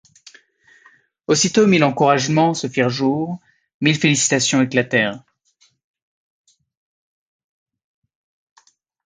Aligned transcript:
Aussitôt 1.27 1.67
mille 1.67 1.83
encouragements 1.83 2.55
se 2.55 2.65
firent 2.67 2.89
jour, 2.89 3.39
mille 3.81 3.95
félicitations 3.95 4.59
éclatèrent. 4.63 5.23